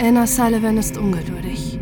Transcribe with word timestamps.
Anna 0.00 0.26
Sullivan 0.26 0.76
ist 0.76 0.96
ungeduldig. 0.96 1.78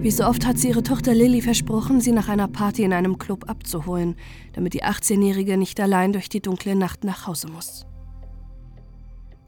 Wie 0.00 0.10
so 0.10 0.26
oft 0.26 0.44
hat 0.44 0.58
sie 0.58 0.68
ihre 0.68 0.82
Tochter 0.82 1.14
Lily 1.14 1.40
versprochen, 1.40 1.98
sie 2.00 2.12
nach 2.12 2.28
einer 2.28 2.46
Party 2.46 2.82
in 2.82 2.92
einem 2.92 3.16
Club 3.16 3.48
abzuholen, 3.48 4.16
damit 4.52 4.74
die 4.74 4.84
18-Jährige 4.84 5.56
nicht 5.56 5.80
allein 5.80 6.12
durch 6.12 6.28
die 6.28 6.42
dunkle 6.42 6.76
Nacht 6.76 7.04
nach 7.04 7.26
Hause 7.26 7.48
muss. 7.48 7.86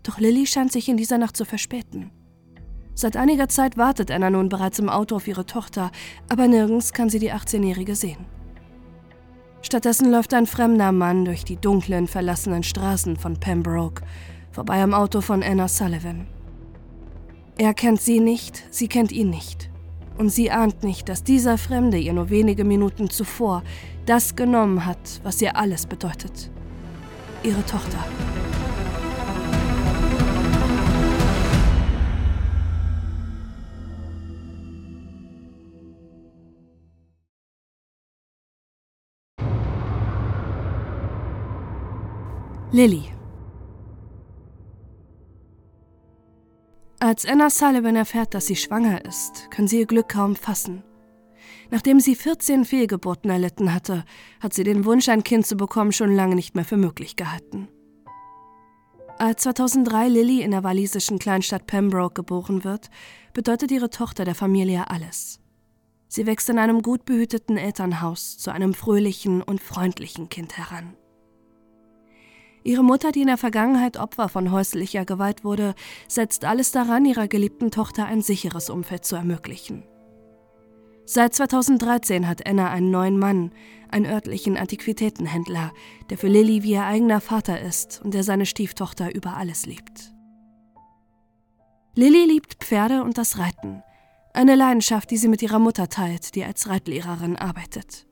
Doch 0.03 0.19
Lily 0.19 0.47
scheint 0.47 0.73
sich 0.73 0.89
in 0.89 0.97
dieser 0.97 1.19
Nacht 1.19 1.37
zu 1.37 1.45
verspäten. 1.45 2.11
Seit 2.95 3.19
einiger 3.19 3.51
Zeit 3.51 3.77
wartet 3.77 4.11
Anna 4.11 4.31
nun 4.31 4.49
bereits 4.49 4.79
im 4.79 4.89
Auto 4.89 5.17
auf 5.17 5.29
ihre 5.29 5.45
Tochter, 5.45 5.91
aber 6.31 6.49
nirgends 6.49 6.95
kann 6.95 7.11
sie 7.11 7.19
die 7.19 7.35
18-Jährige 7.35 7.95
sehen. 7.95 8.25
Stattdessen 9.61 10.11
läuft 10.11 10.33
ein 10.33 10.47
fremder 10.47 10.91
Mann 10.91 11.27
durch 11.27 11.45
die 11.45 11.57
dunklen, 11.57 12.07
verlassenen 12.07 12.63
Straßen 12.63 13.17
von 13.17 13.39
Pembroke, 13.39 14.05
vorbei 14.53 14.83
am 14.83 14.95
Auto 14.95 15.21
von 15.21 15.43
Anna 15.43 15.69
Sullivan. 15.69 16.27
Er 17.59 17.73
kennt 17.73 18.03
sie 18.03 18.21
nicht, 18.21 18.65
sie 18.71 18.87
kennt 18.87 19.13
ihn 19.13 19.31
nicht. 19.31 19.71
Und 20.19 20.29
sie 20.29 20.51
ahnt 20.51 20.83
nicht, 20.83 21.09
dass 21.09 21.25
dieser 21.25 21.57
Fremde 21.57 21.97
ihr 21.97 22.13
nur 22.13 22.29
wenige 22.29 22.65
Minuten 22.65 23.09
zuvor 23.09 23.63
das 24.05 24.37
genommen 24.37 24.85
hat, 24.85 24.99
was 25.23 25.41
ihr 25.41 25.57
alles 25.57 25.87
bedeutet. 25.87 26.51
Ihre 27.43 27.65
Tochter. 27.65 28.05
Lilly. 42.73 43.16
Als 47.07 47.25
Anna 47.25 47.51
Sullivan 47.51 47.95
erfährt, 47.95 48.35
dass 48.35 48.47
sie 48.47 48.57
schwanger 48.57 49.05
ist, 49.05 49.49
kann 49.53 49.69
sie 49.69 49.79
ihr 49.79 49.87
Glück 49.87 50.09
kaum 50.09 50.35
fassen. 50.35 50.83
Nachdem 51.71 52.01
sie 52.01 52.17
14 52.17 52.65
Fehlgeburten 52.65 53.31
erlitten 53.31 53.73
hatte, 53.73 54.05
hat 54.41 54.55
sie 54.55 54.65
den 54.65 54.85
Wunsch, 54.85 55.09
ein 55.09 55.23
Kind 55.23 55.47
zu 55.47 55.57
bekommen, 55.57 55.93
schon 55.93 56.17
lange 56.17 56.35
nicht 56.35 56.57
mehr 56.57 56.65
für 56.65 56.77
möglich 56.77 57.15
gehalten. 57.15 57.69
Als 59.19 59.45
2003 59.45 60.09
Lilly 60.09 60.43
in 60.43 60.51
der 60.51 60.65
walisischen 60.65 61.21
Kleinstadt 61.21 61.69
Pembroke 61.69 62.15
geboren 62.15 62.65
wird, 62.65 62.91
bedeutet 63.33 63.71
ihre 63.71 63.91
Tochter 63.91 64.25
der 64.25 64.35
Familie 64.35 64.91
alles. 64.91 65.39
Sie 66.09 66.27
wächst 66.27 66.51
in 66.51 66.59
einem 66.59 66.83
gut 66.83 67.05
behüteten 67.05 67.57
Elternhaus 67.57 68.37
zu 68.37 68.51
einem 68.51 68.75
fröhlichen 68.75 69.43
und 69.43 69.63
freundlichen 69.63 70.29
Kind 70.29 70.59
heran. 70.59 70.97
Ihre 72.67 72.83
Mutter, 72.83 73.13
die 73.13 73.21
in 73.21 73.29
der 73.29 73.37
Vergangenheit 73.37 73.97
Opfer 73.97 74.29
von 74.29 74.51
häuslicher 74.51 75.05
Gewalt 75.05 75.45
wurde, 75.45 75.77
setzt 76.09 76.45
alles 76.45 76.73
daran, 76.73 77.05
ihrer 77.05 77.29
geliebten 77.29 77.71
Tochter 77.71 78.07
ein 78.07 78.23
sicheres 78.23 78.71
Umfeld 78.71 79.05
zu 79.05 79.15
ermöglichen. 79.15 79.85
Seit 81.05 81.33
2013 81.35 82.27
hat 82.27 82.45
Anna 82.45 82.69
einen 82.69 82.91
neuen 82.91 83.21
Mann, 83.21 83.53
einen 83.89 84.07
örtlichen 84.07 84.57
Antiquitätenhändler, 84.57 85.73
der 86.11 86.19
für 86.19 86.27
Lilly 86.27 86.65
wie 86.65 86.73
ihr 86.73 86.85
eigener 86.85 87.21
Vater 87.21 87.61
ist 87.61 88.01
und 88.05 88.15
der 88.15 88.25
seine 88.25 88.47
Stieftochter 88.47 89.15
über 89.15 89.37
alles 89.37 89.65
liebt. 89.67 90.13
Lilly 91.95 92.25
liebt 92.25 92.65
Pferde 92.65 93.05
und 93.05 93.17
das 93.17 93.39
Reiten, 93.39 93.85
eine 94.35 94.57
Leidenschaft, 94.57 95.13
die 95.13 95.19
sie 95.19 95.29
mit 95.29 95.41
ihrer 95.41 95.61
Mutter 95.61 95.89
teilt, 95.89 96.35
die 96.35 96.43
als 96.43 96.69
Reitlehrerin 96.69 97.37
arbeitet. 97.37 98.09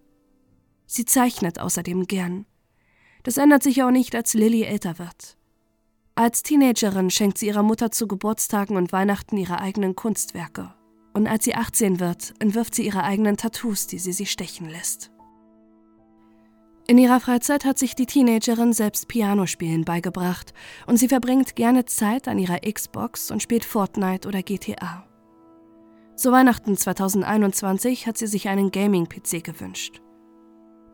Sie 0.86 1.04
zeichnet 1.04 1.58
außerdem 1.58 2.06
gern. 2.06 2.46
Das 3.24 3.38
ändert 3.38 3.62
sich 3.62 3.82
auch 3.82 3.90
nicht, 3.90 4.14
als 4.14 4.34
Lilly 4.34 4.62
älter 4.62 4.98
wird. 4.98 5.36
Als 6.14 6.44
Teenagerin 6.44 7.10
schenkt 7.10 7.38
sie 7.38 7.48
ihrer 7.48 7.64
Mutter 7.64 7.90
zu 7.90 8.06
Geburtstagen 8.06 8.76
und 8.76 8.92
Weihnachten 8.92 9.36
ihre 9.36 9.58
eigenen 9.58 9.96
Kunstwerke. 9.96 10.72
Und 11.12 11.26
als 11.26 11.44
sie 11.44 11.56
18 11.56 11.98
wird, 11.98 12.34
entwirft 12.38 12.74
sie 12.74 12.86
ihre 12.86 13.02
eigenen 13.02 13.36
Tattoos, 13.36 13.88
die 13.88 13.98
sie 13.98 14.12
sich 14.12 14.30
stechen 14.30 14.68
lässt. 14.68 15.10
In 16.86 16.98
ihrer 16.98 17.18
Freizeit 17.18 17.64
hat 17.64 17.78
sich 17.78 17.94
die 17.94 18.04
Teenagerin 18.04 18.74
selbst 18.74 19.08
Pianospielen 19.08 19.84
beigebracht 19.84 20.52
und 20.86 20.98
sie 20.98 21.08
verbringt 21.08 21.56
gerne 21.56 21.86
Zeit 21.86 22.28
an 22.28 22.38
ihrer 22.38 22.60
Xbox 22.60 23.30
und 23.30 23.42
spielt 23.42 23.64
Fortnite 23.64 24.28
oder 24.28 24.42
GTA. 24.42 25.06
Zu 26.14 26.30
Weihnachten 26.30 26.76
2021 26.76 28.06
hat 28.06 28.18
sie 28.18 28.26
sich 28.26 28.48
einen 28.48 28.70
Gaming-PC 28.70 29.42
gewünscht. 29.42 30.02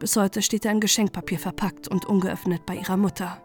Bis 0.00 0.16
heute 0.16 0.40
steht 0.40 0.64
er 0.64 0.72
in 0.72 0.80
Geschenkpapier 0.80 1.38
verpackt 1.38 1.86
und 1.86 2.06
ungeöffnet 2.06 2.64
bei 2.64 2.74
ihrer 2.74 2.96
Mutter, 2.96 3.42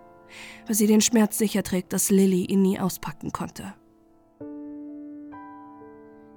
weil 0.65 0.75
sie 0.75 0.87
den 0.87 1.01
Schmerz 1.01 1.37
sicher 1.37 1.63
trägt, 1.63 1.91
dass 1.91 2.09
Lilly 2.09 2.45
ihn 2.45 2.61
nie 2.61 2.79
auspacken 2.79 3.33
konnte. 3.33 3.73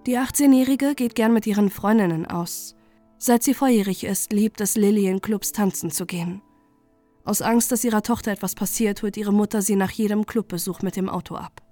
Die 0.07 0.19
18-Jährige 0.19 0.97
geht 0.97 1.15
gern 1.15 1.33
mit 1.33 1.47
ihren 1.47 1.71
Freundinnen 1.71 2.27
aus. 2.27 2.75
Seit 3.17 3.45
sie 3.45 3.55
volljährig 3.55 4.03
ist, 4.03 4.33
liebt 4.33 4.61
es 4.61 4.75
Lilly 4.75 5.07
in 5.07 5.21
Clubs 5.21 5.53
tanzen 5.53 5.93
zu 5.93 6.05
gehen. 6.05 6.43
Aus 7.25 7.41
Angst, 7.41 7.71
dass 7.71 7.85
ihrer 7.85 8.03
Tochter 8.03 8.33
etwas 8.33 8.57
passiert, 8.57 9.03
holt 9.03 9.17
ihre 9.17 9.33
Mutter 9.33 9.63
sie 9.63 9.77
nach 9.77 9.91
jedem 9.93 10.27
Clubbesuch 10.27 10.83
mit 10.83 10.97
dem 10.97 11.09
Auto 11.09 11.37
ab. 11.37 11.63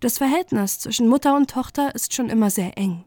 Das 0.00 0.18
Verhältnis 0.18 0.78
zwischen 0.78 1.08
Mutter 1.08 1.36
und 1.36 1.50
Tochter 1.50 1.94
ist 1.94 2.12
schon 2.12 2.28
immer 2.28 2.50
sehr 2.50 2.76
eng. 2.76 3.06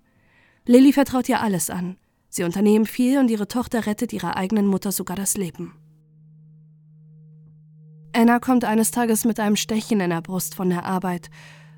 Lilly 0.66 0.91
vertraut 0.91 1.30
ihr 1.30 1.41
alles 1.41 1.69
an, 1.69 1.97
Sie 2.29 2.44
unternehmen 2.44 2.85
viel 2.85 3.17
und 3.17 3.31
ihre 3.31 3.47
Tochter 3.47 3.85
rettet 3.85 4.13
ihrer 4.13 4.38
eigenen 4.38 4.67
Mutter 4.67 4.91
sogar 4.91 5.17
das 5.17 5.35
Leben. 5.35 5.73
Anna 8.13 8.40
kommt 8.40 8.66
eines 8.66 8.91
Tages 8.91 9.25
mit 9.25 9.40
einem 9.40 9.56
Stechen 9.56 10.00
in 10.00 10.09
der 10.09 10.22
Brust 10.22 10.56
von 10.56 10.69
der 10.69 10.85
Arbeit. 10.85 11.29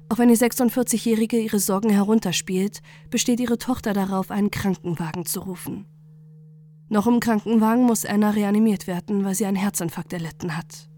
Auch 0.10 0.18
wenn 0.18 0.30
die 0.30 0.38
46-Jährige 0.38 1.40
ihre 1.40 1.60
Sorgen 1.60 1.90
herunterspielt, 1.90 2.82
besteht 3.10 3.40
ihre 3.40 3.58
Tochter 3.58 3.94
darauf, 3.94 4.32
einen 4.32 4.52
Krankenwagen 4.52 5.26
zu 5.26 5.42
rufen. 5.42 5.86
Noch 6.90 7.08
im 7.08 7.22
Krankenwagen 7.22 7.84
muss 7.84 8.06
Anna 8.06 8.32
reanimiert 8.32 8.88
werden, 8.88 9.24
weil 9.24 9.36
sie 9.36 9.46
einen 9.46 9.56
Herzinfarkt 9.56 10.12
erlitten 10.12 10.58
hat. 10.58 10.90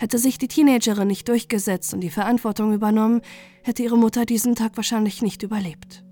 Hätte 0.00 0.18
sich 0.18 0.38
die 0.38 0.48
Teenagerin 0.48 1.06
nicht 1.06 1.28
durchgesetzt 1.28 1.94
und 1.94 2.00
die 2.00 2.10
Verantwortung 2.10 2.72
übernommen, 2.72 3.20
hätte 3.62 3.82
ihre 3.82 3.98
Mutter 3.98 4.24
diesen 4.24 4.56
Tag 4.56 4.76
wahrscheinlich 4.76 5.22
nicht 5.22 5.42
überlebt. 5.42 6.04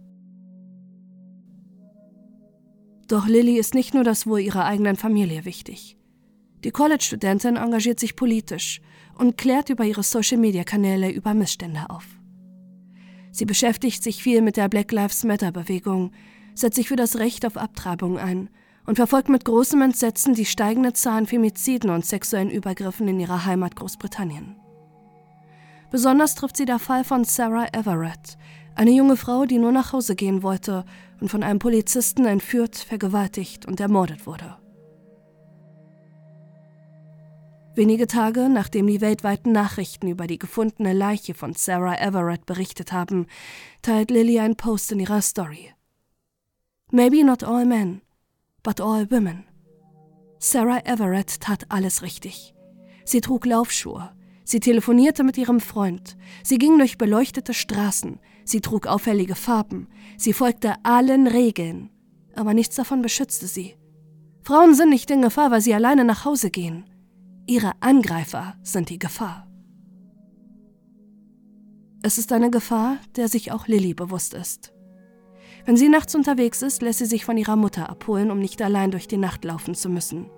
Doch 3.08 3.26
Lilly 3.26 3.58
ist 3.58 3.74
nicht 3.74 3.94
nur 3.94 4.04
das 4.04 4.26
Wohl 4.26 4.40
ihrer 4.40 4.66
eigenen 4.66 4.96
Familie 4.96 5.46
wichtig. 5.46 5.96
Die 6.62 6.70
College-Studentin 6.70 7.56
engagiert 7.56 7.98
sich 7.98 8.16
politisch 8.16 8.80
und 9.16 9.38
klärt 9.38 9.70
über 9.70 9.84
ihre 9.84 10.02
Social-Media-Kanäle 10.02 11.10
über 11.10 11.32
Missstände 11.32 11.88
auf. 11.88 12.04
Sie 13.30 13.46
beschäftigt 13.46 14.02
sich 14.02 14.22
viel 14.22 14.42
mit 14.42 14.56
der 14.56 14.68
Black 14.68 14.92
Lives 14.92 15.24
Matter-Bewegung, 15.24 16.12
setzt 16.54 16.76
sich 16.76 16.88
für 16.88 16.96
das 16.96 17.16
Recht 17.16 17.46
auf 17.46 17.56
Abtreibung 17.56 18.18
ein 18.18 18.50
und 18.84 18.96
verfolgt 18.96 19.28
mit 19.28 19.44
großem 19.44 19.80
Entsetzen 19.80 20.34
die 20.34 20.44
steigende 20.44 20.92
Zahl 20.92 21.18
an 21.18 21.26
Femiziden 21.26 21.90
und 21.90 22.04
sexuellen 22.04 22.50
Übergriffen 22.50 23.08
in 23.08 23.20
ihrer 23.20 23.44
Heimat 23.46 23.76
Großbritannien. 23.76 24.56
Besonders 25.90 26.34
trifft 26.34 26.56
sie 26.56 26.66
der 26.66 26.78
Fall 26.78 27.04
von 27.04 27.24
Sarah 27.24 27.68
Everett, 27.72 28.36
eine 28.78 28.92
junge 28.92 29.16
Frau, 29.16 29.44
die 29.44 29.58
nur 29.58 29.72
nach 29.72 29.92
Hause 29.92 30.14
gehen 30.14 30.44
wollte 30.44 30.84
und 31.20 31.28
von 31.28 31.42
einem 31.42 31.58
Polizisten 31.58 32.26
entführt, 32.26 32.76
vergewaltigt 32.76 33.66
und 33.66 33.80
ermordet 33.80 34.24
wurde. 34.24 34.56
Wenige 37.74 38.06
Tage 38.06 38.48
nachdem 38.48 38.86
die 38.86 39.00
weltweiten 39.00 39.50
Nachrichten 39.50 40.06
über 40.06 40.28
die 40.28 40.38
gefundene 40.38 40.92
Leiche 40.92 41.34
von 41.34 41.54
Sarah 41.54 41.96
Everett 41.96 42.46
berichtet 42.46 42.92
haben, 42.92 43.26
teilt 43.82 44.12
Lily 44.12 44.38
einen 44.38 44.56
Post 44.56 44.92
in 44.92 45.00
ihrer 45.00 45.22
Story. 45.22 45.74
Maybe 46.92 47.24
not 47.24 47.42
all 47.42 47.66
men, 47.66 48.00
but 48.62 48.80
all 48.80 49.10
women. 49.10 49.44
Sarah 50.38 50.84
Everett 50.84 51.40
tat 51.40 51.66
alles 51.68 52.02
richtig. 52.02 52.54
Sie 53.04 53.20
trug 53.20 53.44
Laufschuhe, 53.44 54.12
sie 54.48 54.60
telefonierte 54.60 55.24
mit 55.24 55.38
ihrem 55.38 55.60
Freund, 55.60 56.16
sie 56.42 56.58
ging 56.58 56.78
durch 56.78 56.98
beleuchtete 56.98 57.54
Straßen, 57.54 58.18
Sie 58.48 58.62
trug 58.62 58.86
auffällige 58.86 59.34
Farben, 59.34 59.88
sie 60.16 60.32
folgte 60.32 60.72
allen 60.82 61.26
Regeln, 61.26 61.90
aber 62.34 62.54
nichts 62.54 62.76
davon 62.76 63.02
beschützte 63.02 63.46
sie. 63.46 63.76
Frauen 64.42 64.74
sind 64.74 64.88
nicht 64.88 65.10
in 65.10 65.20
Gefahr, 65.20 65.50
weil 65.50 65.60
sie 65.60 65.74
alleine 65.74 66.02
nach 66.02 66.24
Hause 66.24 66.50
gehen. 66.50 66.88
Ihre 67.46 67.72
Angreifer 67.80 68.56
sind 68.62 68.88
die 68.88 68.98
Gefahr. 68.98 69.46
Es 72.00 72.16
ist 72.16 72.32
eine 72.32 72.50
Gefahr, 72.50 72.96
der 73.16 73.28
sich 73.28 73.52
auch 73.52 73.66
Lilly 73.66 73.92
bewusst 73.92 74.32
ist. 74.32 74.72
Wenn 75.66 75.76
sie 75.76 75.90
nachts 75.90 76.14
unterwegs 76.14 76.62
ist, 76.62 76.80
lässt 76.80 77.00
sie 77.00 77.04
sich 77.04 77.26
von 77.26 77.36
ihrer 77.36 77.56
Mutter 77.56 77.90
abholen, 77.90 78.30
um 78.30 78.38
nicht 78.38 78.62
allein 78.62 78.90
durch 78.90 79.08
die 79.08 79.18
Nacht 79.18 79.44
laufen 79.44 79.74
zu 79.74 79.90
müssen. 79.90 80.30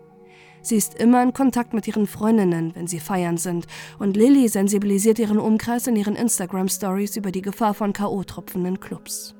Sie 0.62 0.76
ist 0.76 0.94
immer 0.94 1.22
in 1.22 1.32
Kontakt 1.32 1.72
mit 1.72 1.88
ihren 1.88 2.06
Freundinnen, 2.06 2.74
wenn 2.74 2.86
sie 2.86 3.00
feiern 3.00 3.38
sind, 3.38 3.66
und 3.98 4.16
Lilly 4.16 4.48
sensibilisiert 4.48 5.18
ihren 5.18 5.38
Umkreis 5.38 5.86
in 5.86 5.96
ihren 5.96 6.16
Instagram-Stories 6.16 7.16
über 7.16 7.32
die 7.32 7.42
Gefahr 7.42 7.74
von 7.74 7.92
K.O.-tropfenden 7.92 8.78
Clubs. 8.78 9.34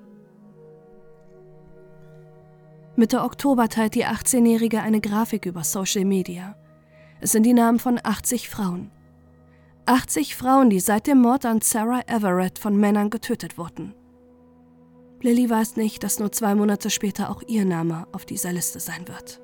Mitte 2.96 3.22
Oktober 3.22 3.68
teilt 3.68 3.94
die 3.94 4.06
18-Jährige 4.06 4.82
eine 4.82 5.00
Grafik 5.00 5.46
über 5.46 5.64
Social 5.64 6.04
Media. 6.04 6.56
Es 7.20 7.32
sind 7.32 7.44
die 7.44 7.54
Namen 7.54 7.78
von 7.78 8.00
80 8.02 8.48
Frauen. 8.48 8.90
80 9.86 10.36
Frauen, 10.36 10.70
die 10.70 10.80
seit 10.80 11.06
dem 11.06 11.20
Mord 11.20 11.44
an 11.46 11.60
Sarah 11.60 12.02
Everett 12.06 12.58
von 12.58 12.76
Männern 12.76 13.10
getötet 13.10 13.58
wurden. 13.58 13.94
Lily 15.22 15.50
weiß 15.50 15.76
nicht, 15.76 16.02
dass 16.02 16.18
nur 16.18 16.32
zwei 16.32 16.54
Monate 16.54 16.90
später 16.90 17.30
auch 17.30 17.42
ihr 17.46 17.64
Name 17.64 18.06
auf 18.12 18.24
dieser 18.24 18.52
Liste 18.52 18.80
sein 18.80 19.06
wird. 19.06 19.40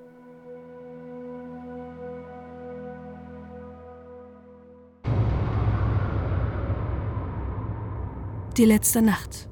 Die 8.56 8.64
letzte 8.64 9.02
Nacht. 9.02 9.50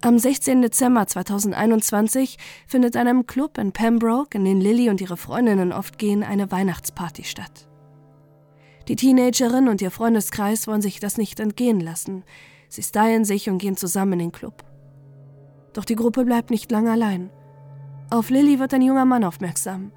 Am 0.00 0.18
16. 0.18 0.62
Dezember 0.62 1.06
2021 1.06 2.38
findet 2.66 2.96
an 2.96 3.06
einem 3.06 3.26
Club 3.26 3.58
in 3.58 3.72
Pembroke, 3.72 4.38
in 4.38 4.46
den 4.46 4.58
Lily 4.58 4.88
und 4.88 5.02
ihre 5.02 5.18
Freundinnen 5.18 5.74
oft 5.74 5.98
gehen, 5.98 6.22
eine 6.22 6.50
Weihnachtsparty 6.50 7.24
statt. 7.24 7.68
Die 8.88 8.96
Teenagerin 8.96 9.68
und 9.68 9.82
ihr 9.82 9.90
Freundeskreis 9.90 10.66
wollen 10.66 10.80
sich 10.80 11.00
das 11.00 11.18
nicht 11.18 11.38
entgehen 11.38 11.80
lassen. 11.80 12.24
Sie 12.70 12.82
stylen 12.82 13.26
sich 13.26 13.50
und 13.50 13.58
gehen 13.58 13.76
zusammen 13.76 14.14
in 14.14 14.18
den 14.20 14.32
Club. 14.32 14.64
Doch 15.74 15.84
die 15.84 15.96
Gruppe 15.96 16.24
bleibt 16.24 16.50
nicht 16.50 16.70
lange 16.70 16.92
allein. 16.92 17.28
Auf 18.08 18.30
Lily 18.30 18.58
wird 18.58 18.72
ein 18.72 18.80
junger 18.80 19.04
Mann 19.04 19.24
aufmerksam. 19.24 19.92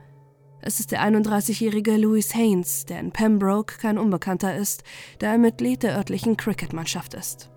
Es 0.67 0.79
ist 0.79 0.91
der 0.91 1.03
31-jährige 1.03 1.95
Louis 1.95 2.33
Haynes, 2.33 2.85
der 2.85 2.99
in 2.99 3.11
Pembroke 3.11 3.77
kein 3.77 3.99
Unbekannter 3.99 4.55
ist, 4.55 4.83
da 5.19 5.27
er 5.27 5.37
Mitglied 5.37 5.83
der 5.83 5.95
örtlichen 5.95 6.37
Cricket-Mannschaft 6.37 7.13
ist. 7.13 7.51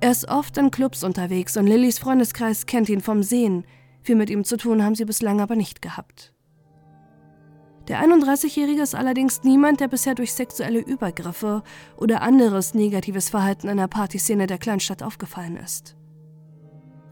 Er 0.00 0.10
ist 0.10 0.26
oft 0.28 0.56
in 0.56 0.70
Clubs 0.70 1.04
unterwegs 1.04 1.58
und 1.58 1.66
Lillys 1.66 1.98
Freundeskreis 1.98 2.64
kennt 2.64 2.88
ihn 2.88 3.02
vom 3.02 3.22
Sehen. 3.22 3.66
Viel 4.00 4.16
mit 4.16 4.30
ihm 4.30 4.44
zu 4.44 4.56
tun 4.56 4.82
haben 4.82 4.94
sie 4.94 5.04
bislang 5.04 5.42
aber 5.42 5.54
nicht 5.54 5.82
gehabt. 5.82 6.32
Der 7.88 8.02
31-Jährige 8.02 8.80
ist 8.80 8.94
allerdings 8.94 9.42
niemand, 9.42 9.80
der 9.80 9.88
bisher 9.88 10.14
durch 10.14 10.32
sexuelle 10.32 10.80
Übergriffe 10.80 11.62
oder 11.98 12.22
anderes 12.22 12.72
negatives 12.72 13.28
Verhalten 13.28 13.68
in 13.68 13.76
der 13.76 13.88
Partyszene 13.88 14.46
der 14.46 14.56
Kleinstadt 14.56 15.02
aufgefallen 15.02 15.58
ist. 15.58 15.94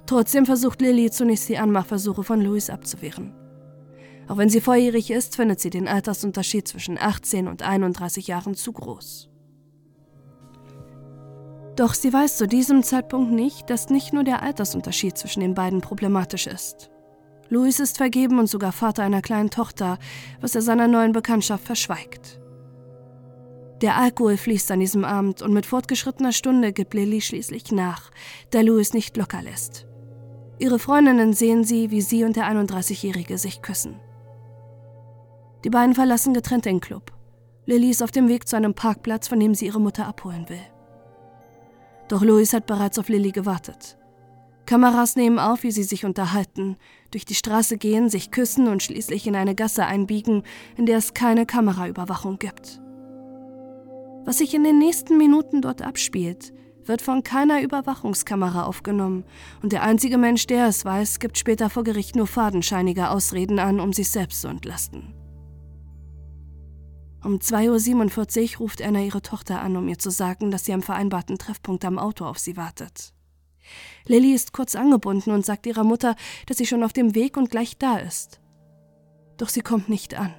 Trotzdem 0.07 0.47
versucht 0.47 0.81
Lilly 0.81 1.11
zunächst 1.11 1.51
die 1.51 1.59
Anmachversuche 1.59 2.25
von 2.25 2.41
Louis 2.41 2.71
abzuwehren. 2.71 3.38
Auch 4.29 4.37
wenn 4.37 4.51
sie 4.51 4.61
volljährig 4.61 5.11
ist, 5.11 5.37
findet 5.37 5.59
sie 5.59 5.71
den 5.71 5.89
Altersunterschied 5.89 6.69
zwischen 6.69 6.99
18 6.99 7.49
und 7.49 7.63
31 7.63 8.27
Jahren 8.27 8.55
zu 8.55 8.73
groß. 8.73 9.31
Doch 11.77 11.95
sie 11.95 12.13
weiß 12.13 12.37
zu 12.37 12.47
diesem 12.47 12.83
Zeitpunkt 12.83 13.33
nicht, 13.33 13.71
dass 13.71 13.89
nicht 13.89 14.13
nur 14.13 14.25
der 14.25 14.43
Altersunterschied 14.43 15.17
zwischen 15.17 15.41
den 15.41 15.55
beiden 15.55 15.81
problematisch 15.81 16.47
ist. 16.47 16.91
Louis 17.49 17.81
ist 17.81 17.97
vergeben 17.97 18.39
und 18.39 18.49
sogar 18.49 18.73
Vater 18.73 19.03
einer 19.03 19.23
kleinen 19.23 19.49
Tochter, 19.49 19.99
was 20.41 20.55
er 20.55 20.61
seiner 20.61 20.89
neuen 20.89 21.13
Bekanntschaft 21.13 21.65
verschweigt. 21.65 22.41
Der 23.81 23.97
Alkohol 23.97 24.37
fließt 24.37 24.71
an 24.73 24.81
diesem 24.81 25.05
Abend 25.05 25.41
und 25.41 25.55
mit 25.55 25.65
fortgeschrittener 25.65 26.33
Stunde 26.33 26.73
gibt 26.73 26.95
Lily 26.95 27.21
schließlich 27.21 27.71
nach, 27.71 28.11
da 28.51 28.61
Louis 28.61 28.93
nicht 28.93 29.17
locker 29.17 29.41
lässt. 29.41 29.87
Ihre 30.59 30.81
Freundinnen 30.81 31.33
sehen 31.33 31.63
sie, 31.63 31.91
wie 31.93 32.03
sie 32.03 32.25
und 32.25 32.35
der 32.35 32.51
31-Jährige 32.51 33.39
sich 33.39 33.63
küssen. 33.63 34.01
Die 35.65 35.71
beiden 35.71 35.95
verlassen 35.95 36.35
getrennt 36.35 36.65
den 36.65 36.81
Club. 36.81 37.13
Lily 37.67 37.91
ist 37.91 38.03
auf 38.03 38.11
dem 38.11 38.29
Weg 38.29 38.49
zu 38.49 38.57
einem 38.57 38.75
Parkplatz, 38.75 39.29
von 39.29 39.41
dem 39.41 39.55
sie 39.55 39.67
ihre 39.67 39.81
Mutter 39.81 40.07
abholen 40.07 40.49
will. 40.49 40.63
Doch 42.09 42.23
Louis 42.23 42.53
hat 42.53 42.67
bereits 42.67 42.99
auf 42.99 43.09
Lily 43.09 43.33
gewartet. 43.33 43.99
Kameras 44.65 45.17
nehmen 45.17 45.39
auf, 45.39 45.63
wie 45.63 45.71
sie 45.71 45.83
sich 45.83 46.05
unterhalten, 46.05 46.77
durch 47.11 47.25
die 47.25 47.35
Straße 47.35 47.79
gehen, 47.79 48.09
sich 48.09 48.31
küssen 48.31 48.69
und 48.69 48.83
schließlich 48.83 49.27
in 49.27 49.35
eine 49.35 49.55
Gasse 49.55 49.87
einbiegen, 49.87 50.43
in 50.77 50.87
der 50.87 50.99
es 50.99 51.15
keine 51.15 51.47
Kameraüberwachung 51.47 52.39
gibt. 52.39 52.81
Was 54.25 54.39
sich 54.39 54.55
in 54.55 54.65
den 54.65 54.79
nächsten 54.79 55.17
Minuten 55.17 55.63
dort 55.63 55.81
abspielt, 55.81 56.53
wird 56.85 57.03
von 57.03 57.23
keiner 57.23 57.63
Überwachungskamera 57.63 58.65
aufgenommen 58.65 59.25
und 59.63 59.73
der 59.73 59.83
einzige 59.83 60.19
Mensch, 60.19 60.47
der 60.47 60.67
es 60.67 60.85
weiß, 60.85 61.19
gibt 61.19 61.39
später 61.39 61.71
vor 61.71 61.85
Gericht 61.85 62.17
nur 62.17 62.27
fadenscheinige 62.27 63.11
Ausreden 63.11 63.59
an, 63.59 63.81
um 63.81 63.93
sich 63.93 64.11
selbst 64.11 64.43
zu 64.43 64.49
entlasten. 64.49 65.15
Um 67.25 67.39
2.47 67.39 68.55
Uhr 68.55 68.59
ruft 68.61 68.81
Anna 68.81 69.01
ihre 69.01 69.23
Tochter 69.23 69.61
an, 69.61 69.77
um 69.77 69.89
ihr 69.89 69.99
zu 69.99 70.11
sagen, 70.11 70.51
dass 70.51 70.65
sie 70.65 70.73
am 70.73 70.83
vereinbarten 70.83 71.37
Treffpunkt 71.37 71.85
am 71.85 71.99
Auto 71.99 72.25
auf 72.25 72.39
sie 72.39 72.57
wartet. 72.57 73.13
Lilly 74.07 74.33
ist 74.33 74.53
kurz 74.53 74.75
angebunden 74.75 75.31
und 75.33 75.45
sagt 75.45 75.67
ihrer 75.67 75.85
Mutter, 75.85 76.15
dass 76.47 76.57
sie 76.57 76.67
schon 76.67 76.85
auf 76.85 76.93
dem 76.93 77.15
Weg 77.15 77.37
und 77.37 77.51
gleich 77.51 77.77
da 77.77 77.99
ist. 77.99 78.41
Doch 79.37 79.49
sie 79.49 79.61
kommt 79.61 79.89
nicht 79.89 80.15
an. 80.15 80.33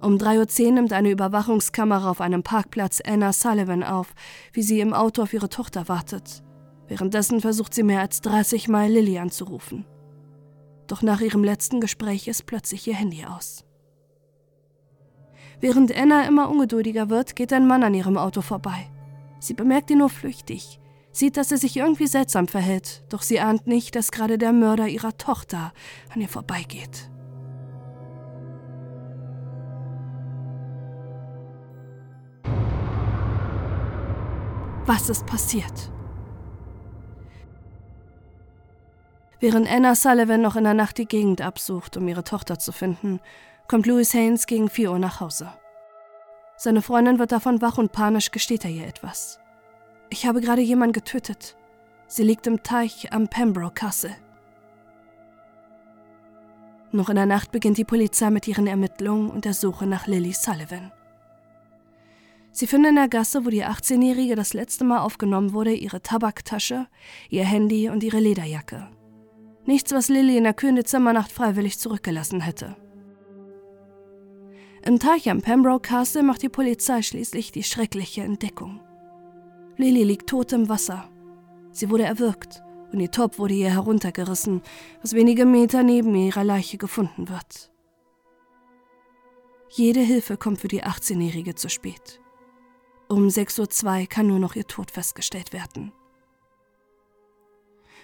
Um 0.00 0.16
3.10 0.16 0.66
Uhr 0.66 0.72
nimmt 0.72 0.92
eine 0.92 1.10
Überwachungskamera 1.10 2.10
auf 2.10 2.20
einem 2.20 2.42
Parkplatz 2.42 3.02
Anna 3.04 3.32
Sullivan 3.32 3.82
auf, 3.82 4.14
wie 4.52 4.62
sie 4.62 4.80
im 4.80 4.94
Auto 4.94 5.22
auf 5.22 5.32
ihre 5.32 5.48
Tochter 5.48 5.88
wartet. 5.88 6.42
Währenddessen 6.88 7.40
versucht 7.40 7.74
sie 7.74 7.82
mehr 7.82 8.00
als 8.00 8.20
30 8.20 8.68
Mal 8.68 8.90
Lilly 8.90 9.18
anzurufen. 9.18 9.84
Doch 10.86 11.02
nach 11.02 11.20
ihrem 11.20 11.44
letzten 11.44 11.80
Gespräch 11.80 12.28
ist 12.28 12.46
plötzlich 12.46 12.86
ihr 12.86 12.94
Handy 12.94 13.24
aus. 13.24 13.64
Während 15.60 15.94
Anna 15.96 16.26
immer 16.26 16.48
ungeduldiger 16.48 17.10
wird, 17.10 17.36
geht 17.36 17.52
ein 17.52 17.66
Mann 17.66 17.82
an 17.82 17.94
ihrem 17.94 18.16
Auto 18.16 18.40
vorbei. 18.40 18.90
Sie 19.38 19.54
bemerkt 19.54 19.90
ihn 19.90 19.98
nur 19.98 20.10
flüchtig 20.10 20.80
sieht, 21.12 21.36
dass 21.36 21.50
er 21.50 21.58
sich 21.58 21.76
irgendwie 21.76 22.06
seltsam 22.06 22.48
verhält, 22.48 23.02
doch 23.08 23.22
sie 23.22 23.40
ahnt 23.40 23.66
nicht, 23.66 23.96
dass 23.96 24.12
gerade 24.12 24.38
der 24.38 24.52
Mörder 24.52 24.88
ihrer 24.88 25.16
Tochter 25.16 25.72
an 26.14 26.20
ihr 26.20 26.28
vorbeigeht. 26.28 27.10
Was 34.86 35.08
ist 35.08 35.26
passiert? 35.26 35.92
Während 39.38 39.70
Anna 39.70 39.94
Sullivan 39.94 40.42
noch 40.42 40.56
in 40.56 40.64
der 40.64 40.74
Nacht 40.74 40.98
die 40.98 41.06
Gegend 41.06 41.40
absucht, 41.40 41.96
um 41.96 42.06
ihre 42.08 42.24
Tochter 42.24 42.58
zu 42.58 42.72
finden, 42.72 43.20
kommt 43.70 43.86
Louis 43.86 44.12
Haynes 44.14 44.48
gegen 44.48 44.68
4 44.68 44.90
Uhr 44.90 44.98
nach 44.98 45.20
Hause. 45.20 45.48
Seine 46.56 46.82
Freundin 46.82 47.20
wird 47.20 47.30
davon 47.30 47.62
wach 47.62 47.78
und 47.78 47.92
panisch 47.92 48.32
gesteht 48.32 48.64
er 48.64 48.70
ihr 48.72 48.84
etwas. 48.84 49.38
Ich 50.08 50.26
habe 50.26 50.40
gerade 50.40 50.60
jemanden 50.60 50.92
getötet. 50.92 51.56
Sie 52.08 52.24
liegt 52.24 52.48
im 52.48 52.64
Teich 52.64 53.12
am 53.12 53.28
Pembroke 53.28 53.74
Castle. 53.74 54.16
Noch 56.90 57.10
in 57.10 57.14
der 57.14 57.26
Nacht 57.26 57.52
beginnt 57.52 57.78
die 57.78 57.84
Polizei 57.84 58.28
mit 58.30 58.48
ihren 58.48 58.66
Ermittlungen 58.66 59.30
und 59.30 59.44
der 59.44 59.54
Suche 59.54 59.86
nach 59.86 60.08
Lily 60.08 60.32
Sullivan. 60.32 60.90
Sie 62.50 62.66
finden 62.66 62.88
in 62.88 62.96
der 62.96 63.08
Gasse, 63.08 63.44
wo 63.44 63.50
die 63.50 63.64
18-Jährige 63.64 64.34
das 64.34 64.52
letzte 64.52 64.82
Mal 64.82 64.98
aufgenommen 64.98 65.52
wurde, 65.52 65.74
ihre 65.74 66.02
Tabaktasche, 66.02 66.88
ihr 67.28 67.44
Handy 67.44 67.88
und 67.88 68.02
ihre 68.02 68.18
Lederjacke. 68.18 68.88
Nichts, 69.64 69.92
was 69.92 70.08
Lily 70.08 70.38
in 70.38 70.42
der 70.42 70.54
kühlen 70.54 70.74
Dezembernacht 70.74 71.30
freiwillig 71.30 71.78
zurückgelassen 71.78 72.40
hätte. 72.40 72.74
Im 74.82 74.98
Teich 74.98 75.28
am 75.28 75.42
Pembroke 75.42 75.88
Castle 75.88 76.22
macht 76.22 76.42
die 76.42 76.48
Polizei 76.48 77.02
schließlich 77.02 77.52
die 77.52 77.62
schreckliche 77.62 78.22
Entdeckung. 78.22 78.80
Lily 79.76 80.04
liegt 80.04 80.28
tot 80.28 80.52
im 80.52 80.68
Wasser. 80.68 81.10
Sie 81.70 81.90
wurde 81.90 82.04
erwürgt 82.04 82.62
und 82.92 83.00
ihr 83.00 83.10
Top 83.10 83.38
wurde 83.38 83.54
ihr 83.54 83.70
heruntergerissen, 83.70 84.62
was 85.02 85.14
wenige 85.14 85.44
Meter 85.44 85.82
neben 85.82 86.14
ihrer 86.14 86.44
Leiche 86.44 86.78
gefunden 86.78 87.28
wird. 87.28 87.70
Jede 89.68 90.00
Hilfe 90.00 90.36
kommt 90.36 90.60
für 90.60 90.68
die 90.68 90.82
18-Jährige 90.82 91.54
zu 91.54 91.68
spät. 91.68 92.20
Um 93.08 93.28
6.02 93.28 94.00
Uhr 94.00 94.06
kann 94.06 94.26
nur 94.26 94.38
noch 94.38 94.56
ihr 94.56 94.66
Tod 94.66 94.90
festgestellt 94.90 95.52
werden. 95.52 95.92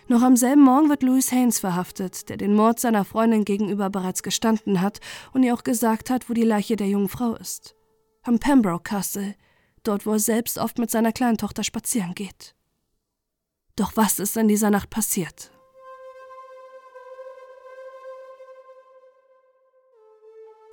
Noch 0.09 0.23
am 0.23 0.37
selben 0.37 0.63
Morgen 0.63 0.89
wird 0.89 1.03
Louis 1.03 1.33
Haynes 1.33 1.59
verhaftet, 1.59 2.29
der 2.29 2.37
den 2.37 2.55
Mord 2.55 2.79
seiner 2.79 3.05
Freundin 3.05 3.45
gegenüber 3.45 3.91
bereits 3.91 4.23
gestanden 4.23 4.81
hat 4.81 5.01
und 5.33 5.43
ihr 5.43 5.53
auch 5.53 5.65
gesagt 5.65 6.11
hat, 6.11 6.31
wo 6.31 6.33
die 6.33 6.45
Leiche 6.45 6.77
der 6.77 6.87
jungen 6.87 7.09
Frau 7.09 7.35
ist. 7.35 7.75
Am 8.23 8.39
Pembroke 8.39 8.85
Castle, 8.85 9.35
dort 9.83 10.07
wo 10.07 10.13
er 10.13 10.21
selbst 10.21 10.59
oft 10.59 10.79
mit 10.79 10.93
seiner 10.93 11.13
kleinen 11.13 11.39
Tochter 11.39 11.65
spazieren 11.65 12.15
geht. 12.15 12.55
Doch 13.75 13.97
was 13.97 14.21
ist 14.21 14.37
in 14.37 14.47
dieser 14.47 14.71
Nacht 14.71 14.91
passiert? 14.91 15.51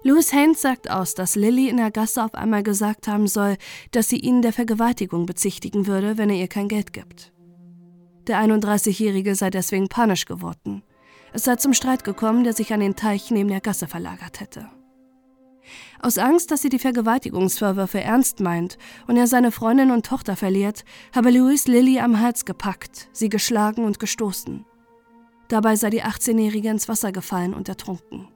Louis 0.03 0.31
Haynes 0.31 0.61
sagt 0.61 0.91
aus, 0.91 1.15
dass 1.15 1.35
Lilly 1.35 1.69
in 1.69 1.77
der 1.77 1.89
Gasse 1.89 2.23
auf 2.23 2.35
einmal 2.35 2.61
gesagt 2.61 3.07
haben 3.07 3.27
soll, 3.27 3.57
dass 3.91 4.09
sie 4.09 4.19
ihn 4.19 4.41
der 4.41 4.53
Vergewaltigung 4.53 5.25
bezichtigen 5.25 5.87
würde, 5.87 6.17
wenn 6.17 6.29
er 6.29 6.35
ihr 6.35 6.49
kein 6.49 6.67
Geld 6.67 6.93
gibt. 6.93 7.32
Der 8.27 8.41
31-Jährige 8.41 9.35
sei 9.35 9.49
deswegen 9.49 9.89
panisch 9.89 10.25
geworden. 10.25 10.81
Es 11.33 11.43
sei 11.43 11.57
zum 11.57 11.73
Streit 11.73 12.03
gekommen, 12.03 12.43
der 12.43 12.53
sich 12.53 12.73
an 12.73 12.79
den 12.79 12.95
Teich 12.95 13.31
neben 13.31 13.49
der 13.49 13.59
Gasse 13.59 13.87
verlagert 13.87 14.39
hätte. 14.39 14.69
Aus 16.01 16.17
Angst, 16.17 16.51
dass 16.51 16.61
sie 16.61 16.69
die 16.69 16.79
Vergewaltigungsvorwürfe 16.79 18.01
ernst 18.01 18.39
meint 18.39 18.77
und 19.07 19.17
er 19.17 19.27
seine 19.27 19.51
Freundin 19.51 19.91
und 19.91 20.05
Tochter 20.05 20.35
verliert, 20.35 20.83
habe 21.13 21.31
Louis 21.31 21.67
Lilly 21.67 21.99
am 21.99 22.19
Hals 22.19 22.45
gepackt, 22.45 23.09
sie 23.13 23.29
geschlagen 23.29 23.83
und 23.83 23.99
gestoßen. 23.99 24.65
Dabei 25.47 25.75
sei 25.75 25.89
die 25.89 26.03
18-Jährige 26.03 26.69
ins 26.69 26.87
Wasser 26.87 27.11
gefallen 27.11 27.53
und 27.53 27.69
ertrunken. 27.69 28.27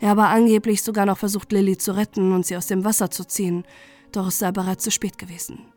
Er 0.00 0.10
habe 0.10 0.26
angeblich 0.26 0.82
sogar 0.82 1.06
noch 1.06 1.18
versucht, 1.18 1.50
Lilly 1.52 1.76
zu 1.76 1.96
retten 1.96 2.32
und 2.32 2.46
sie 2.46 2.56
aus 2.56 2.66
dem 2.66 2.84
Wasser 2.84 3.10
zu 3.10 3.24
ziehen, 3.24 3.64
doch 4.12 4.28
es 4.28 4.38
sei 4.38 4.52
bereits 4.52 4.84
zu 4.84 4.90
spät 4.90 5.18
gewesen. 5.18 5.72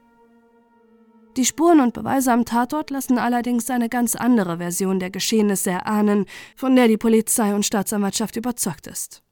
Die 1.37 1.45
Spuren 1.45 1.79
und 1.79 1.93
Beweise 1.93 2.33
am 2.33 2.43
Tatort 2.43 2.89
lassen 2.89 3.17
allerdings 3.17 3.69
eine 3.69 3.87
ganz 3.87 4.15
andere 4.15 4.57
Version 4.57 4.99
der 4.99 5.09
Geschehnisse 5.09 5.71
erahnen, 5.71 6.25
von 6.57 6.75
der 6.75 6.89
die 6.89 6.97
Polizei 6.97 7.55
und 7.55 7.65
Staatsanwaltschaft 7.65 8.35
überzeugt 8.35 8.87
ist. 8.87 9.23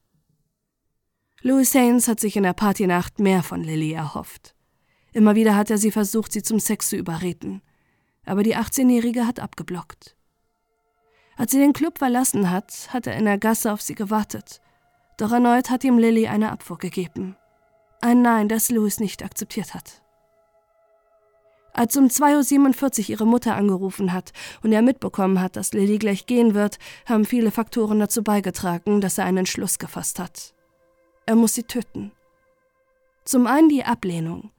Louis 1.41 1.73
Haynes 1.73 2.07
hat 2.07 2.19
sich 2.19 2.37
in 2.37 2.43
der 2.43 2.53
Partynacht 2.53 3.19
mehr 3.19 3.43
von 3.43 3.63
Lilly 3.63 3.91
erhofft. 3.91 4.55
Immer 5.11 5.35
wieder 5.35 5.55
hat 5.55 5.69
er 5.69 5.77
sie 5.77 5.91
versucht, 5.91 6.31
sie 6.31 6.41
zum 6.41 6.59
Sex 6.59 6.89
zu 6.89 6.95
überreden, 6.95 7.61
aber 8.25 8.43
die 8.43 8.55
18-Jährige 8.55 9.27
hat 9.27 9.39
abgeblockt. 9.39 10.15
Als 11.35 11.51
sie 11.51 11.59
den 11.59 11.73
Club 11.73 11.97
verlassen 11.97 12.49
hat, 12.49 12.89
hat 12.93 13.07
er 13.07 13.15
in 13.17 13.25
der 13.25 13.37
Gasse 13.37 13.73
auf 13.73 13.81
sie 13.81 13.95
gewartet, 13.95 14.61
doch 15.17 15.31
erneut 15.31 15.69
hat 15.69 15.83
ihm 15.83 15.97
Lilly 15.97 16.27
eine 16.27 16.51
Abfuhr 16.51 16.77
gegeben. 16.77 17.35
Ein 18.01 18.21
Nein, 18.21 18.47
das 18.47 18.69
Louis 18.69 19.01
nicht 19.01 19.23
akzeptiert 19.23 19.73
hat. 19.73 20.01
Als 21.79 21.95
um 21.95 22.07
2.47 22.07 23.03
Uhr 23.03 23.09
ihre 23.11 23.25
Mutter 23.25 23.55
angerufen 23.55 24.11
hat 24.11 24.33
und 24.63 24.73
er 24.73 24.81
mitbekommen 24.81 25.39
hat, 25.39 25.55
dass 25.55 25.71
Lilly 25.71 25.97
gleich 25.97 26.25
gehen 26.25 26.53
wird, 26.53 26.77
haben 27.05 27.23
viele 27.23 27.51
Faktoren 27.51 28.01
dazu 28.01 28.21
beigetragen, 28.21 28.99
dass 28.99 29.17
er 29.17 29.23
einen 29.23 29.37
Entschluss 29.37 29.79
gefasst 29.79 30.19
hat. 30.19 30.53
Er 31.25 31.35
muss 31.35 31.53
sie 31.53 31.63
töten. 31.63 32.11
Zum 33.23 33.47
einen 33.47 33.69
die 33.69 33.85
Ablehnung. 33.85 34.51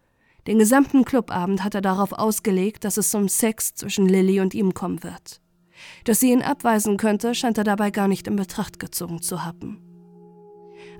Den 0.46 0.58
gesamten 0.58 1.04
Clubabend 1.04 1.62
hat 1.62 1.74
er 1.74 1.82
darauf 1.82 2.12
ausgelegt, 2.12 2.84
dass 2.84 2.96
es 2.96 3.10
zum 3.10 3.28
Sex 3.28 3.74
zwischen 3.74 4.08
Lilly 4.08 4.40
und 4.40 4.54
ihm 4.54 4.72
kommen 4.72 5.02
wird. 5.02 5.42
Dass 6.04 6.20
sie 6.20 6.32
ihn 6.32 6.40
abweisen 6.40 6.96
könnte, 6.96 7.34
scheint 7.34 7.58
er 7.58 7.64
dabei 7.64 7.90
gar 7.90 8.08
nicht 8.08 8.28
in 8.28 8.36
Betracht 8.36 8.78
gezogen 8.78 9.20
zu 9.20 9.44
haben. 9.44 9.89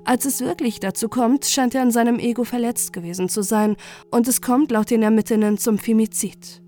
Als 0.03 0.25
es 0.25 0.41
wirklich 0.41 0.79
dazu 0.79 1.09
kommt, 1.09 1.45
scheint 1.45 1.75
er 1.75 1.83
in 1.83 1.91
seinem 1.91 2.17
Ego 2.17 2.43
verletzt 2.43 2.91
gewesen 2.91 3.29
zu 3.29 3.43
sein 3.43 3.75
und 4.09 4.27
es 4.27 4.41
kommt 4.41 4.71
laut 4.71 4.89
den 4.89 5.03
Ermittlern 5.03 5.57
zum 5.57 5.77
Femizid, 5.77 6.61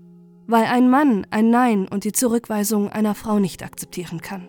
weil 0.46 0.64
ein 0.64 0.88
Mann 0.88 1.26
ein 1.30 1.50
Nein 1.50 1.88
und 1.88 2.04
die 2.04 2.12
Zurückweisung 2.12 2.90
einer 2.90 3.14
Frau 3.14 3.40
nicht 3.40 3.62
akzeptieren 3.64 4.20
kann. 4.20 4.48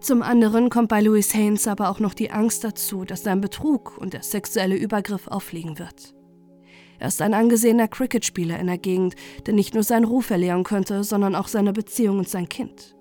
Zum 0.00 0.22
anderen 0.22 0.70
kommt 0.70 0.88
bei 0.88 1.00
Louis 1.00 1.34
Haynes 1.34 1.66
aber 1.66 1.90
auch 1.90 1.98
noch 1.98 2.14
die 2.14 2.30
Angst 2.30 2.64
dazu, 2.64 3.04
dass 3.04 3.24
sein 3.24 3.40
Betrug 3.40 3.98
und 3.98 4.12
der 4.12 4.22
sexuelle 4.22 4.76
Übergriff 4.76 5.26
auffliegen 5.26 5.78
wird. 5.78 6.14
Er 7.00 7.08
ist 7.08 7.22
ein 7.22 7.34
angesehener 7.34 7.88
Cricketspieler 7.88 8.58
in 8.58 8.66
der 8.66 8.78
Gegend, 8.78 9.14
der 9.46 9.54
nicht 9.54 9.74
nur 9.74 9.82
seinen 9.82 10.04
Ruf 10.04 10.26
verlieren 10.26 10.64
könnte, 10.64 11.02
sondern 11.02 11.34
auch 11.34 11.48
seine 11.48 11.72
Beziehung 11.72 12.18
und 12.18 12.28
sein 12.28 12.48
Kind. 12.48 12.97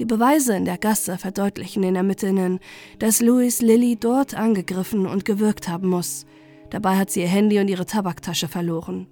Die 0.00 0.06
Beweise 0.06 0.56
in 0.56 0.64
der 0.64 0.78
Gasse 0.78 1.18
verdeutlichen 1.18 1.82
den 1.82 1.94
Ermittlern, 1.94 2.58
dass 2.98 3.20
Louis 3.20 3.60
Lilly 3.60 3.96
dort 3.96 4.32
angegriffen 4.32 5.06
und 5.06 5.26
gewirkt 5.26 5.68
haben 5.68 5.88
muss. 5.88 6.24
Dabei 6.70 6.96
hat 6.96 7.10
sie 7.10 7.20
ihr 7.20 7.28
Handy 7.28 7.60
und 7.60 7.68
ihre 7.68 7.84
Tabaktasche 7.84 8.48
verloren. 8.48 9.08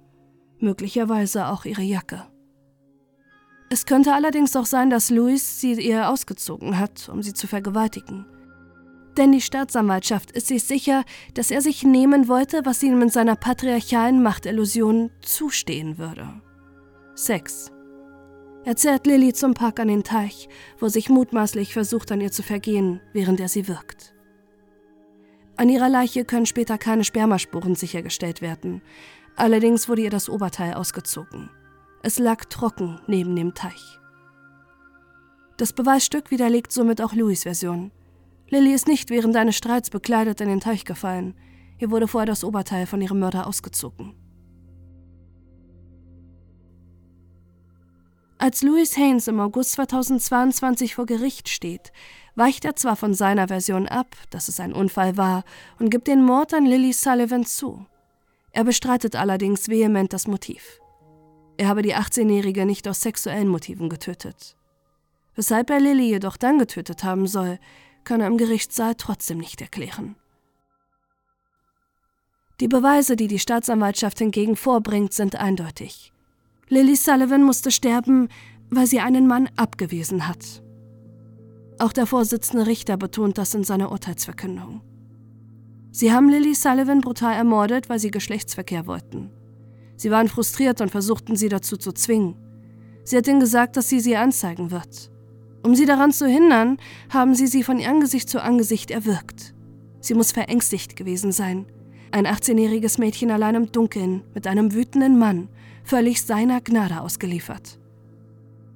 Möglicherweise 0.57 1.45
auch 1.45 1.65
ihre 1.65 1.83
Jacke. 1.83 2.23
Es 3.69 3.85
könnte 3.85 4.15
allerdings 4.15 4.55
auch 4.55 4.65
sein, 4.65 4.89
dass 4.89 5.11
Louis 5.11 5.61
sie 5.61 5.73
ihr 5.73 6.09
ausgezogen 6.09 6.79
hat, 6.79 7.07
um 7.07 7.21
sie 7.21 7.35
zu 7.35 7.45
vergewaltigen. 7.45 8.25
Denn 9.15 9.31
die 9.31 9.41
Staatsanwaltschaft 9.41 10.31
ist 10.31 10.47
sich 10.47 10.63
sicher, 10.63 11.03
dass 11.35 11.51
er 11.51 11.61
sich 11.61 11.83
nehmen 11.83 12.27
wollte, 12.27 12.65
was 12.65 12.81
ihm 12.81 12.99
in 13.03 13.09
seiner 13.09 13.35
patriarchalen 13.35 14.23
Machtillusion 14.23 15.11
zustehen 15.21 15.99
würde. 15.99 16.41
Sex. 17.13 17.71
Er 18.65 18.75
zerrt 18.75 19.07
Lilly 19.07 19.33
zum 19.33 19.53
Park 19.53 19.79
an 19.79 19.87
den 19.87 20.03
Teich, 20.03 20.49
wo 20.79 20.89
sich 20.89 21.09
mutmaßlich 21.09 21.73
versucht, 21.73 22.11
an 22.11 22.21
ihr 22.21 22.31
zu 22.31 22.43
vergehen, 22.43 22.99
während 23.13 23.39
er 23.39 23.47
sie 23.47 23.67
wirkt. 23.67 24.13
An 25.55 25.69
ihrer 25.69 25.89
Leiche 25.89 26.25
können 26.25 26.45
später 26.45 26.77
keine 26.77 27.03
Spermaspuren 27.03 27.75
sichergestellt 27.75 28.41
werden. 28.41 28.81
Allerdings 29.35 29.87
wurde 29.87 30.03
ihr 30.03 30.09
das 30.09 30.29
Oberteil 30.29 30.73
ausgezogen. 30.73 31.49
Es 32.01 32.19
lag 32.19 32.45
trocken 32.45 32.99
neben 33.07 33.35
dem 33.35 33.53
Teich. 33.53 33.99
Das 35.57 35.73
Beweisstück 35.73 36.31
widerlegt 36.31 36.71
somit 36.71 37.01
auch 37.01 37.13
Louis 37.13 37.43
Version. 37.43 37.91
Lilly 38.49 38.73
ist 38.73 38.87
nicht 38.87 39.09
während 39.09 39.35
eines 39.35 39.57
Streits 39.57 39.89
bekleidet 39.89 40.41
in 40.41 40.47
den 40.47 40.61
Teich 40.61 40.85
gefallen. 40.85 41.35
Ihr 41.77 41.91
wurde 41.91 42.07
vorher 42.07 42.25
das 42.25 42.43
Oberteil 42.43 42.85
von 42.85 43.01
ihrem 43.01 43.19
Mörder 43.19 43.47
ausgezogen. 43.47 44.15
Als 48.41 48.61
Louis 48.61 48.95
Haynes 48.95 49.27
im 49.27 49.41
August 49.41 49.73
2022 49.73 50.95
vor 50.95 51.05
Gericht 51.05 51.49
steht, 51.49 51.91
weicht 52.35 52.63
er 52.63 52.77
zwar 52.77 52.95
von 52.95 53.13
seiner 53.13 53.49
Version 53.49 53.85
ab, 53.85 54.15
dass 54.29 54.47
es 54.47 54.61
ein 54.61 54.71
Unfall 54.71 55.17
war, 55.17 55.43
und 55.77 55.89
gibt 55.89 56.07
den 56.07 56.23
Mord 56.23 56.53
an 56.53 56.65
Lily 56.65 56.93
Sullivan 56.93 57.45
zu. 57.45 57.85
Er 58.53 58.63
bestreitet 58.63 59.17
allerdings 59.17 59.67
vehement 59.67 60.13
das 60.13 60.25
Motiv. 60.25 60.79
Er 61.57 61.67
habe 61.67 61.81
die 61.81 61.97
18-Jährige 61.97 62.65
nicht 62.65 62.87
aus 62.87 63.01
sexuellen 63.01 63.49
Motiven 63.49 63.89
getötet. 63.89 64.55
Weshalb 65.35 65.69
er 65.69 65.81
Lily 65.81 66.07
jedoch 66.07 66.37
dann 66.37 66.59
getötet 66.59 67.03
haben 67.03 67.27
soll, 67.27 67.59
kann 68.05 68.21
er 68.21 68.27
im 68.27 68.37
Gerichtssaal 68.37 68.95
trotzdem 68.95 69.39
nicht 69.39 69.59
erklären. 69.59 70.15
Die 72.61 72.69
Beweise, 72.69 73.17
die 73.17 73.27
die 73.27 73.39
Staatsanwaltschaft 73.39 74.19
hingegen 74.19 74.55
vorbringt, 74.55 75.11
sind 75.11 75.35
eindeutig. 75.35 76.13
Lily 76.71 76.95
Sullivan 76.95 77.41
musste 77.41 77.71
sterben, 77.71 78.29
weil 78.69 78.85
sie 78.85 78.99
einen 78.99 79.25
Mann 79.25 79.49
abgewiesen 79.55 80.27
hat. 80.27 80.61
Auch 81.79 81.91
der 81.91 82.05
Vorsitzende 82.05 82.67
Richter 82.67 82.95
betont 82.95 83.39
das 83.39 83.55
in 83.55 83.63
seiner 83.63 83.91
Urteilsverkündung. 83.91 84.81
Sie 85.91 86.13
haben 86.13 86.29
Lily 86.29 86.53
Sullivan 86.53 87.01
brutal 87.01 87.33
ermordet, 87.33 87.89
weil 87.89 87.97
sie 87.97 88.11
Geschlechtsverkehr 88.11 88.85
wollten. 88.85 89.31
Sie 89.95 90.11
waren 90.11 90.27
frustriert 90.27 90.79
und 90.79 90.91
versuchten 90.91 91.35
sie 91.35 91.49
dazu 91.49 91.75
zu 91.75 91.91
zwingen. 91.91 92.35
Sie 93.03 93.17
hat 93.17 93.27
ihnen 93.27 93.39
gesagt, 93.39 93.75
dass 93.75 93.89
sie 93.89 93.99
sie 93.99 94.15
anzeigen 94.15 94.69
wird. 94.69 95.09
Um 95.63 95.73
sie 95.73 95.87
daran 95.87 96.11
zu 96.11 96.27
hindern, 96.27 96.77
haben 97.09 97.33
sie 97.33 97.47
sie 97.47 97.63
von 97.63 97.83
Angesicht 97.83 98.29
zu 98.29 98.43
Angesicht 98.43 98.91
erwürgt. 98.91 99.55
Sie 100.01 100.13
muss 100.13 100.31
verängstigt 100.31 100.95
gewesen 100.95 101.31
sein. 101.31 101.65
Ein 102.11 102.27
18-jähriges 102.27 102.99
Mädchen 102.99 103.31
allein 103.31 103.55
im 103.55 103.71
Dunkeln 103.71 104.21
mit 104.35 104.45
einem 104.45 104.73
wütenden 104.73 105.17
Mann, 105.17 105.49
völlig 105.83 106.21
seiner 106.21 106.61
Gnade 106.61 107.01
ausgeliefert. 107.01 107.79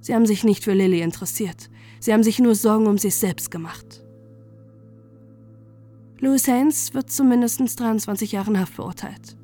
Sie 0.01 0.13
haben 0.13 0.25
sich 0.25 0.43
nicht 0.43 0.63
für 0.63 0.73
Lilly 0.73 1.01
interessiert. 1.01 1.69
Sie 1.99 2.11
haben 2.11 2.23
sich 2.23 2.39
nur 2.39 2.55
Sorgen 2.55 2.87
um 2.87 2.97
sich 2.97 3.15
selbst 3.15 3.51
gemacht. 3.51 4.03
Louis 6.19 6.47
Haynes 6.47 6.93
wird 6.93 7.11
zu 7.11 7.23
mindestens 7.23 7.75
23 7.75 8.31
Jahren 8.31 8.59
Haft 8.59 8.73
verurteilt. 8.73 9.37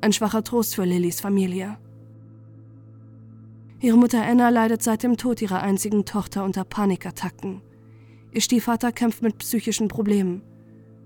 Ein 0.00 0.12
schwacher 0.12 0.44
Trost 0.44 0.74
für 0.74 0.84
Lillys 0.84 1.20
Familie. 1.20 1.78
Ihre 3.80 3.98
Mutter 3.98 4.22
Anna 4.22 4.48
leidet 4.48 4.82
seit 4.82 5.02
dem 5.02 5.16
Tod 5.16 5.42
ihrer 5.42 5.62
einzigen 5.62 6.04
Tochter 6.04 6.44
unter 6.44 6.64
Panikattacken. 6.64 7.60
Ihr 8.32 8.40
Stiefvater 8.40 8.92
kämpft 8.92 9.22
mit 9.22 9.38
psychischen 9.38 9.88
Problemen. 9.88 10.42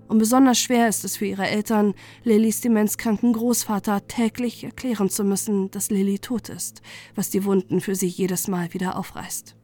Und 0.09 0.17
besonders 0.17 0.59
schwer 0.59 0.89
ist 0.89 1.05
es 1.05 1.17
für 1.17 1.27
ihre 1.27 1.47
Eltern, 1.47 1.93
Lillys 2.23 2.61
demenzkranken 2.61 3.31
Großvater 3.31 4.07
täglich 4.07 4.63
erklären 4.63 5.07
zu 5.07 5.23
müssen, 5.23 5.69
dass 5.69 5.91
Lilly 5.91 6.17
tot 6.17 6.49
ist, 6.49 6.81
was 7.13 7.29
die 7.29 7.45
Wunden 7.45 7.79
für 7.79 7.93
sie 7.93 8.07
jedes 8.07 8.47
Mal 8.47 8.73
wieder 8.73 8.97
aufreißt. 8.97 9.55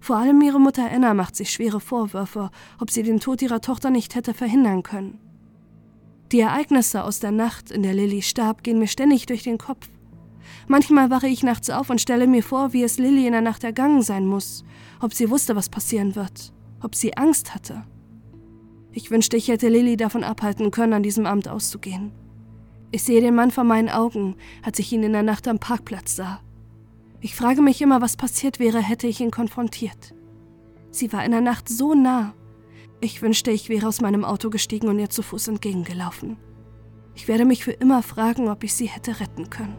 Vor 0.00 0.16
allem 0.16 0.42
ihre 0.42 0.58
Mutter 0.58 0.90
Anna 0.90 1.14
macht 1.14 1.36
sich 1.36 1.50
schwere 1.50 1.78
Vorwürfe, 1.78 2.50
ob 2.80 2.90
sie 2.90 3.04
den 3.04 3.20
Tod 3.20 3.40
ihrer 3.40 3.60
Tochter 3.60 3.90
nicht 3.90 4.16
hätte 4.16 4.34
verhindern 4.34 4.82
können. 4.82 5.20
Die 6.32 6.40
Ereignisse 6.40 7.04
aus 7.04 7.20
der 7.20 7.30
Nacht, 7.30 7.70
in 7.70 7.84
der 7.84 7.94
Lilly 7.94 8.20
starb, 8.20 8.64
gehen 8.64 8.80
mir 8.80 8.88
ständig 8.88 9.26
durch 9.26 9.44
den 9.44 9.58
Kopf. 9.58 9.88
Manchmal 10.66 11.08
wache 11.08 11.28
ich 11.28 11.44
nachts 11.44 11.70
auf 11.70 11.88
und 11.88 12.00
stelle 12.00 12.26
mir 12.26 12.42
vor, 12.42 12.72
wie 12.72 12.82
es 12.82 12.98
Lilly 12.98 13.26
in 13.26 13.32
der 13.32 13.42
Nacht 13.42 13.62
ergangen 13.62 14.02
sein 14.02 14.26
muss, 14.26 14.64
ob 15.00 15.14
sie 15.14 15.30
wusste, 15.30 15.54
was 15.54 15.68
passieren 15.68 16.16
wird, 16.16 16.52
ob 16.80 16.96
sie 16.96 17.16
Angst 17.16 17.54
hatte. 17.54 17.84
Ich 18.92 19.10
wünschte, 19.10 19.36
ich 19.36 19.48
hätte 19.48 19.68
Lilly 19.68 19.96
davon 19.96 20.22
abhalten 20.22 20.70
können, 20.70 20.92
an 20.92 21.02
diesem 21.02 21.26
Amt 21.26 21.48
auszugehen. 21.48 22.12
Ich 22.90 23.02
sehe 23.02 23.22
den 23.22 23.34
Mann 23.34 23.50
vor 23.50 23.64
meinen 23.64 23.88
Augen, 23.88 24.36
als 24.62 24.78
ich 24.78 24.92
ihn 24.92 25.02
in 25.02 25.12
der 25.12 25.22
Nacht 25.22 25.48
am 25.48 25.58
Parkplatz 25.58 26.14
sah. 26.14 26.40
Ich 27.20 27.34
frage 27.34 27.62
mich 27.62 27.80
immer, 27.80 28.02
was 28.02 28.16
passiert 28.16 28.58
wäre, 28.58 28.80
hätte 28.80 29.06
ich 29.06 29.20
ihn 29.20 29.30
konfrontiert. 29.30 30.14
Sie 30.90 31.12
war 31.12 31.24
in 31.24 31.30
der 31.30 31.40
Nacht 31.40 31.68
so 31.68 31.94
nah. 31.94 32.34
Ich 33.00 33.22
wünschte, 33.22 33.50
ich 33.50 33.68
wäre 33.70 33.88
aus 33.88 34.02
meinem 34.02 34.24
Auto 34.24 34.50
gestiegen 34.50 34.88
und 34.88 34.98
ihr 34.98 35.08
zu 35.08 35.22
Fuß 35.22 35.48
entgegengelaufen. 35.48 36.36
Ich 37.14 37.28
werde 37.28 37.44
mich 37.44 37.64
für 37.64 37.72
immer 37.72 38.02
fragen, 38.02 38.48
ob 38.48 38.62
ich 38.62 38.74
sie 38.74 38.86
hätte 38.86 39.20
retten 39.20 39.48
können. 39.48 39.76